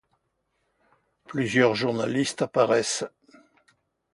[1.25, 3.05] Plusieurs journalistes apparaissent.